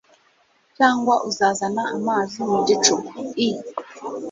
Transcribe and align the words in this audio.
cyangwa 0.77 1.15
uzazana 1.29 1.83
amazi 1.95 2.37
mu 2.51 2.57
gicuku? 2.67 3.13
i 3.47 3.49